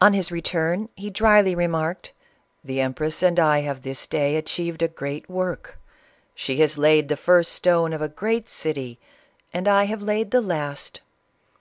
[0.00, 2.10] On his return he dryly re marked,"
[2.64, 5.78] The empress and I have this day achieved a great work;
[6.34, 8.98] she has laid the first stone of a great city,
[9.54, 11.02] and I have laid the last!'